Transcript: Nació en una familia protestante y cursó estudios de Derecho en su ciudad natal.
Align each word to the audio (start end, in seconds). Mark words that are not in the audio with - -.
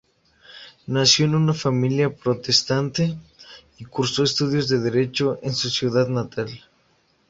Nació 0.87 1.25
en 1.27 1.35
una 1.35 1.53
familia 1.53 2.09
protestante 2.11 3.19
y 3.77 3.85
cursó 3.85 4.23
estudios 4.23 4.67
de 4.67 4.79
Derecho 4.79 5.37
en 5.43 5.53
su 5.53 5.69
ciudad 5.69 6.07
natal. 6.07 6.49